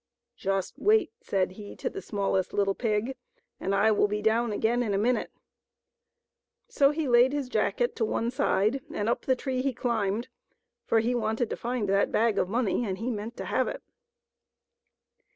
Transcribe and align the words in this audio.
"Just 0.35 0.79
wait," 0.79 1.11
said 1.21 1.51
he 1.51 1.75
to 1.75 1.87
the 1.87 2.01
smallest 2.01 2.53
little 2.53 2.73
pig, 2.73 3.15
"and 3.59 3.75
I 3.75 3.91
will 3.91 4.07
be 4.07 4.19
down 4.23 4.51
again 4.51 4.81
in 4.81 4.95
a 4.95 4.97
minute." 4.97 5.29
So 6.67 6.89
he 6.89 7.07
laid 7.07 7.33
his 7.33 7.49
jacket 7.49 7.95
to 7.97 8.05
one 8.05 8.31
side 8.31 8.81
and 8.91 9.07
up 9.07 9.25
the 9.25 9.35
tree 9.35 9.61
he 9.61 9.73
climbed, 9.75 10.27
for 10.87 11.01
he 11.01 11.13
wanted 11.13 11.51
to 11.51 11.55
find 11.55 11.87
that 11.89 12.11
bag 12.11 12.39
of 12.39 12.49
money, 12.49 12.83
and 12.83 12.97
he 12.97 13.11
meant 13.11 13.37
to 13.37 13.45
have 13.45 13.67
it. 13.67 13.83